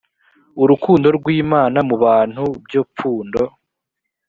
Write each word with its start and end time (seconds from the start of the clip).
urukundo 0.61 1.07
rw 1.17 1.25
imana 1.41 1.79
mu 1.89 1.95
bantu 2.03 2.43
byo 2.65 2.81
pfundo 2.93 3.41